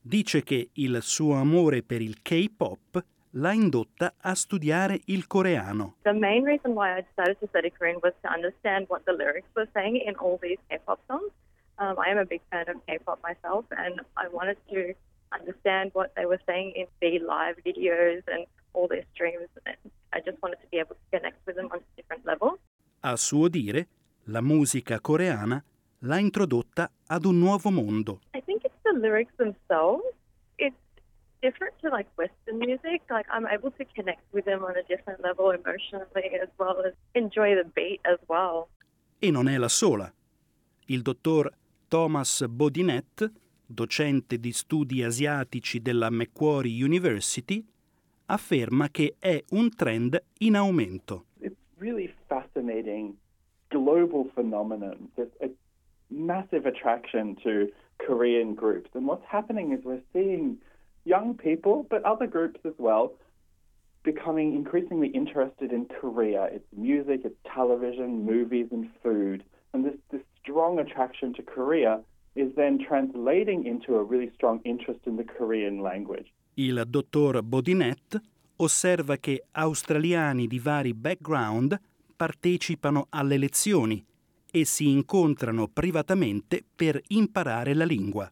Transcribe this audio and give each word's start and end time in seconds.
dice 0.00 0.42
che 0.42 0.70
il 0.74 1.00
suo 1.02 1.34
amore 1.34 1.82
per 1.82 2.00
il 2.00 2.22
K-pop 2.22 3.04
l'ha 3.36 3.52
indotta 3.52 4.14
a 4.18 4.34
studiare 4.34 5.00
il 5.06 5.26
coreano. 5.26 5.96
The 6.02 6.12
main 6.12 6.44
reason 6.44 6.72
why 6.72 6.98
I 6.98 7.02
decided 7.02 7.38
to 7.40 7.46
study 7.48 7.70
Korean 7.70 7.98
was 8.02 8.12
to 8.22 8.28
understand 8.28 8.86
what 8.88 9.04
the 9.04 9.12
lyrics 9.12 9.48
were 9.54 9.68
saying 9.72 9.96
in 9.96 10.14
all 10.16 10.38
these 10.40 10.58
K-pop 10.68 11.00
songs. 11.06 11.32
Um, 11.78 11.96
I 11.98 12.10
am 12.10 12.18
a 12.18 12.26
big 12.26 12.42
fan 12.50 12.68
of 12.68 12.76
K-pop 12.86 13.20
myself, 13.22 13.64
and 13.70 14.00
I 14.16 14.28
wanted 14.28 14.58
to 14.70 14.94
understand 15.32 15.90
what 15.94 16.12
they 16.14 16.26
were 16.26 16.40
saying 16.46 16.74
in 16.76 16.86
the 17.00 17.18
live 17.24 17.56
videos 17.64 18.22
and 18.26 18.46
all 18.74 18.86
their 18.86 19.04
streams. 19.14 19.48
And 19.64 19.76
I 20.12 20.20
just 20.20 20.40
wanted 20.42 20.60
to 20.60 20.68
be 20.70 20.78
able 20.78 20.94
to 20.94 21.06
connect 21.10 21.40
with 21.46 21.56
them 21.56 21.70
on 21.72 21.78
a 21.78 21.96
different 21.96 22.26
level. 22.26 22.58
A 23.00 23.16
suo 23.16 23.48
dire, 23.48 23.86
la 24.26 24.42
musica 24.42 25.00
coreana 25.00 25.64
l'ha 26.02 26.18
introdotta 26.18 26.90
ad 27.06 27.24
un 27.24 27.38
nuovo 27.38 27.70
mondo. 27.70 28.20
I 28.34 28.40
think 28.40 28.64
it's 28.64 28.80
the 28.82 28.92
lyrics 28.98 29.32
themselves. 29.36 30.04
It's 30.56 30.76
different 31.40 31.74
to 31.82 31.90
like 31.90 32.08
Western 32.16 32.58
music. 32.58 33.02
Like 33.10 33.28
I'm 33.30 33.46
able 33.46 33.70
to 33.72 33.84
connect 33.94 34.22
with 34.32 34.44
them 34.44 34.62
on 34.64 34.76
a 34.76 34.82
different 34.86 35.20
level 35.20 35.52
emotionally 35.52 36.38
as 36.40 36.48
well 36.56 36.82
as 36.84 36.94
enjoy 37.14 37.54
the 37.54 37.68
beat 37.74 38.00
as 38.04 38.18
well. 38.28 38.68
E 39.18 39.30
non 39.30 39.48
è 39.48 39.56
la 39.56 39.68
sola. 39.68 40.12
Il 40.86 41.02
dottor 41.02 41.50
Thomas 41.88 42.44
Bodinet, 42.46 43.30
docente 43.66 44.38
di 44.38 44.52
studi 44.52 45.02
asiatici 45.02 45.80
della 45.80 46.10
Macquarie 46.10 46.82
University, 46.82 47.64
afferma 48.26 48.88
che 48.88 49.14
è 49.18 49.42
un 49.50 49.74
trend 49.74 50.20
in 50.38 50.56
aumento. 50.56 51.26
It's 51.38 51.56
really 51.78 52.12
fascinating 52.26 53.16
global 53.68 54.28
phenomenon. 54.34 55.10
It's, 55.16 55.32
it's 55.40 55.56
massive 56.12 56.66
attraction 56.66 57.36
to 57.42 57.68
Korean 57.98 58.54
groups. 58.54 58.90
And 58.94 59.06
what's 59.06 59.24
happening 59.28 59.72
is 59.72 59.84
we're 59.84 60.00
seeing 60.12 60.58
young 61.04 61.34
people, 61.34 61.86
but 61.90 62.04
other 62.04 62.26
groups 62.26 62.60
as 62.64 62.74
well, 62.78 63.12
becoming 64.04 64.54
increasingly 64.54 65.08
interested 65.08 65.72
in 65.72 65.86
Korea, 65.86 66.44
its 66.44 66.66
music, 66.76 67.24
its 67.24 67.36
television, 67.54 68.24
movies, 68.24 68.66
and 68.70 68.88
food. 69.02 69.44
And 69.72 69.84
this, 69.84 69.94
this 70.10 70.22
strong 70.42 70.78
attraction 70.78 71.32
to 71.34 71.42
Korea 71.42 72.00
is 72.34 72.52
then 72.56 72.78
translating 72.78 73.66
into 73.66 73.96
a 73.96 74.02
really 74.02 74.30
strong 74.34 74.60
interest 74.64 75.00
in 75.06 75.16
the 75.16 75.24
Korean 75.24 75.82
language. 75.82 76.32
Il 76.54 76.82
dottor 76.86 77.42
Bodinet 77.42 78.20
osserva 78.56 79.16
che 79.16 79.44
australiani 79.52 80.46
di 80.46 80.58
vari 80.58 80.94
background 80.94 81.78
partecipano 82.16 83.06
alle 83.10 83.38
lezioni 83.38 84.04
e 84.52 84.64
si 84.66 84.90
incontrano 84.90 85.66
privatamente 85.66 86.62
per 86.76 87.00
imparare 87.08 87.74
la 87.74 87.84
lingua. 87.84 88.30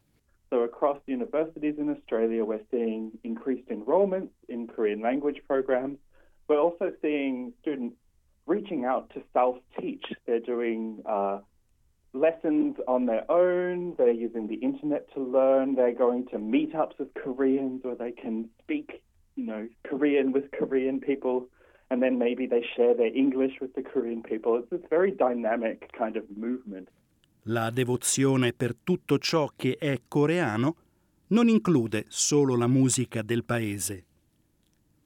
So 0.50 0.62
across 0.62 0.98
universities 1.06 1.78
in 1.78 1.88
Australia 1.88 2.44
we're 2.44 2.64
seeing 2.70 3.10
increased 3.22 3.68
enrollments 3.70 4.32
in 4.48 4.66
Korean 4.66 5.00
language 5.00 5.42
programs. 5.46 5.98
We're 6.46 6.60
also 6.60 6.92
seeing 7.00 7.52
students 7.60 7.96
reaching 8.46 8.84
out 8.84 9.10
to 9.14 9.22
self-teach. 9.32 10.04
They're 10.26 10.40
doing 10.40 11.02
uh, 11.06 11.38
lessons 12.12 12.76
on 12.86 13.06
their 13.06 13.30
own. 13.30 13.94
They're 13.96 14.10
using 14.10 14.48
the 14.48 14.56
internet 14.56 15.06
to 15.14 15.20
learn. 15.22 15.76
They're 15.76 15.94
going 15.94 16.26
to 16.32 16.38
meetups 16.38 16.98
with 16.98 17.14
Koreans 17.14 17.84
where 17.84 17.94
they 17.94 18.10
can 18.12 18.50
speak, 18.62 19.02
you 19.36 19.46
know, 19.46 19.68
Korean 19.84 20.32
with 20.32 20.50
Korean 20.50 21.00
people 21.00 21.48
and 21.90 22.00
then 22.00 22.16
maybe 22.16 22.46
they 22.46 22.62
share 22.74 22.94
their 22.94 23.14
English 23.14 23.60
with 23.60 23.74
the 23.74 23.82
Korean 23.82 24.22
people. 24.22 24.58
It's 24.58 24.70
this 24.70 24.88
very 24.88 25.12
dynamic 25.12 25.90
kind 25.96 26.16
of 26.16 26.24
movement. 26.36 26.88
La 27.44 27.70
devozione 27.70 28.52
per 28.52 28.76
tutto 28.82 29.18
ciò 29.18 29.50
che 29.56 29.76
è 29.78 30.02
coreano 30.06 30.76
non 31.28 31.48
include 31.48 32.04
solo 32.08 32.56
la 32.56 32.66
musica 32.66 33.22
del 33.22 33.44
paese. 33.44 34.04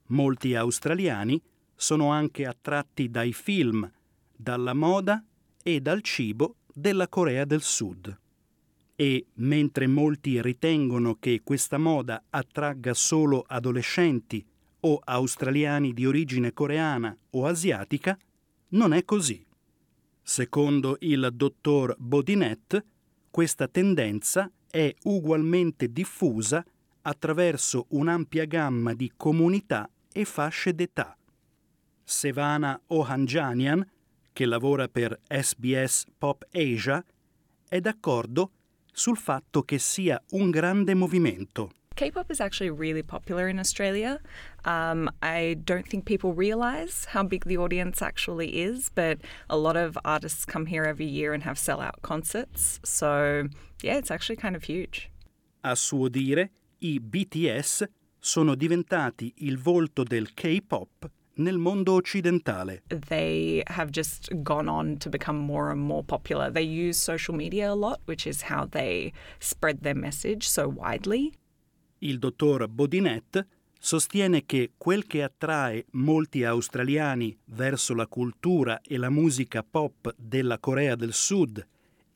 Molti 0.09 0.55
australiani 0.55 1.41
sono 1.75 2.11
anche 2.11 2.45
attratti 2.45 3.11
dai 3.11 3.33
film, 3.33 3.91
dalla 4.37 4.75
moda 4.75 5.25
e 5.63 5.81
dal 5.81 6.03
cibo 6.03 6.57
della 6.73 7.09
Corea 7.09 7.45
del 7.45 7.63
Sud. 7.63 8.19
E 8.97 9.27
mentre 9.35 9.87
molti 9.87 10.41
ritengono 10.43 11.17
che 11.19 11.41
questa 11.43 11.79
moda 11.79 12.25
attragga 12.31 12.95
solo 12.95 13.43
adolescenti 13.47 14.45
o 14.87 15.01
australiani 15.05 15.93
di 15.93 16.07
origine 16.07 16.53
coreana 16.53 17.17
o 17.31 17.47
asiatica, 17.47 18.19
non 18.69 18.93
è 18.93 19.05
così. 19.05 19.45
Secondo 20.23 20.97
il 21.01 21.31
dottor 21.33 21.95
Bodinet, 21.99 22.85
questa 23.31 23.69
tendenza 23.69 24.51
è 24.71 24.95
ugualmente 25.05 25.93
diffusa 25.93 26.65
attraverso 27.03 27.87
un'ampia 27.91 28.45
gamma 28.47 28.95
di 28.95 29.13
comunità 29.17 29.89
e 30.13 30.25
fasce 30.25 30.75
d'età. 30.75 31.17
Sevana 32.03 32.81
Ohanjanian, 32.87 33.87
che 34.33 34.47
lavora 34.47 34.89
per 34.89 35.21
SBS 35.29 36.07
Pop 36.17 36.47
Asia, 36.53 37.05
è 37.69 37.81
d'accordo 37.81 38.51
sul 38.93 39.17
fatto 39.17 39.63
che 39.63 39.79
sia 39.79 40.23
un 40.31 40.51
grande 40.51 40.95
movimento. 40.95 41.73
K-pop 41.97 42.31
is 42.31 42.41
actually 42.41 42.71
really 42.71 43.03
popular 43.03 43.49
in 43.49 43.59
Australia. 43.59 44.19
Um, 44.65 45.11
I 45.23 45.57
don't 45.65 45.87
think 45.87 46.05
people 46.05 46.33
realise 46.33 47.07
how 47.07 47.23
big 47.23 47.45
the 47.45 47.57
audience 47.57 48.03
actually 48.03 48.63
is, 48.63 48.91
but 48.95 49.19
a 49.49 49.57
lot 49.57 49.77
of 49.77 49.97
artists 50.05 50.45
come 50.45 50.67
here 50.67 50.85
every 50.85 51.07
year 51.07 51.33
and 51.33 51.43
have 51.45 51.59
sell-out 51.59 52.03
concerts. 52.03 52.81
So 52.85 53.49
yeah, 53.83 53.97
it's 53.97 54.11
actually 54.11 54.37
kind 54.37 54.57
of 54.57 54.65
huge. 54.65 55.11
A 55.63 55.77
suo 55.77 56.09
dire, 56.09 56.51
i 56.81 56.99
BTS 57.01 57.85
sono 58.19 58.55
diventati 58.55 59.33
il 59.37 59.57
volto 59.59 60.03
del 60.03 60.35
K-pop 60.35 61.11
nel 61.37 61.59
mondo 61.59 61.95
occidentale. 61.95 62.83
They 62.89 63.63
have 63.67 63.91
just 63.91 64.31
gone 64.43 64.69
on 64.69 64.99
to 64.99 65.09
become 65.09 65.37
more 65.37 65.71
and 65.71 65.81
more 65.81 66.03
popular. 66.03 66.51
They 66.51 66.63
use 66.63 66.99
social 66.99 67.35
media 67.35 67.73
a 67.73 67.75
lot, 67.75 68.01
which 68.05 68.27
is 68.27 68.43
how 68.43 68.67
they 68.67 69.13
spread 69.41 69.83
their 69.83 69.95
message 69.95 70.49
so 70.49 70.69
widely. 70.69 71.33
Il 72.05 72.19
dottor 72.19 72.69
Bodinet 72.69 73.47
sostiene 73.79 74.45
che 74.45 74.73
quel 74.77 75.07
che 75.07 75.23
attrae 75.23 75.87
molti 75.93 76.45
australiani 76.45 77.35
verso 77.47 77.95
la 77.95 78.07
cultura 78.07 78.83
e 78.83 78.99
la 78.99 79.09
musica 79.09 79.63
pop 79.63 80.15
della 80.15 80.59
Corea 80.59 80.97
del 80.97 81.15
Sud, 81.15 81.67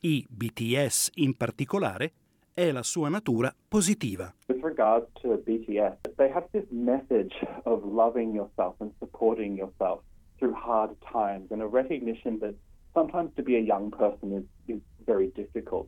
i 0.01 0.23
BTS 0.29 1.09
in 1.15 1.35
particolare, 1.35 2.11
è 2.53 2.71
la 2.71 2.83
sua 2.83 3.09
natura 3.09 3.51
positiva. 3.67 4.31
With 4.47 4.63
regards 4.63 5.07
to 5.21 5.35
BTS, 5.43 6.13
they 6.17 6.29
have 6.31 6.47
this 6.51 6.69
message 6.69 7.33
of 7.63 7.83
loving 7.83 8.35
yourself 8.35 8.75
and 8.81 8.91
supporting 8.99 9.57
yourself 9.57 10.03
through 10.37 10.53
hard 10.53 10.95
times 11.11 11.49
and 11.49 11.63
a 11.63 11.67
recognition 11.67 12.37
that 12.41 12.53
sometimes 12.93 13.33
to 13.37 13.41
be 13.41 13.55
a 13.55 13.61
young 13.61 13.89
person 13.89 14.33
is, 14.37 14.45
is 14.67 14.81
very 15.07 15.31
difficult. 15.33 15.87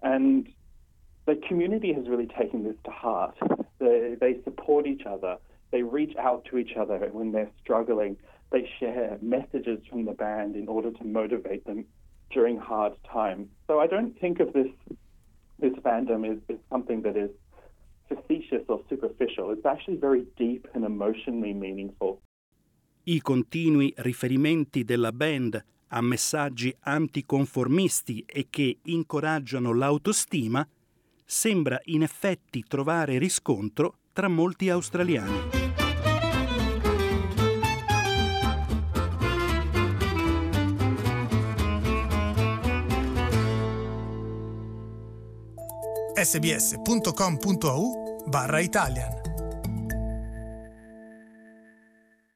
And 0.00 0.46
the 1.26 1.40
community 1.48 1.92
has 1.92 2.08
really 2.08 2.26
taken 2.26 2.64
this 2.64 2.76
to 2.84 2.90
heart. 2.90 3.36
They, 3.78 4.16
they 4.20 4.40
support 4.44 4.86
each 4.86 5.02
other. 5.06 5.36
They 5.70 5.82
reach 5.82 6.16
out 6.16 6.44
to 6.50 6.58
each 6.58 6.76
other 6.78 6.98
when 7.12 7.32
they're 7.32 7.50
struggling. 7.62 8.16
They 8.50 8.68
share 8.78 9.18
messages 9.22 9.80
from 9.88 10.04
the 10.04 10.12
band 10.12 10.56
in 10.56 10.68
order 10.68 10.90
to 10.90 11.04
motivate 11.04 11.64
them 11.64 11.86
during 12.30 12.58
hard 12.58 12.94
times. 13.10 13.48
So 13.66 13.80
I 13.80 13.86
don't 13.86 14.18
think 14.18 14.40
of 14.40 14.52
this 14.52 14.68
this 15.58 15.72
fandom 15.84 16.28
as, 16.28 16.38
as 16.48 16.56
something 16.68 17.02
that 17.02 17.16
is 17.16 17.30
facetious 18.08 18.64
or 18.68 18.80
superficial. 18.88 19.52
It's 19.52 19.64
actually 19.64 19.96
very 19.96 20.26
deep 20.36 20.66
and 20.74 20.84
emotionally 20.84 21.54
meaningful. 21.54 22.20
I 23.04 23.20
continui 23.20 23.92
riferimenti 23.96 24.84
della 24.84 25.12
band 25.12 25.64
a 25.88 26.00
messaggi 26.00 26.74
anticonformisti 26.80 28.24
e 28.26 28.46
che 28.48 28.78
incoraggiano 28.84 29.72
l'autostima 29.72 30.66
sembra 31.32 31.80
in 31.84 32.02
effetti 32.02 32.62
trovare 32.68 33.16
riscontro 33.16 33.96
tra 34.12 34.28
molti 34.28 34.68
australiani. 34.68 35.60
sbs.com.au 46.22 48.20
barra 48.26 48.60
Italian 48.60 49.21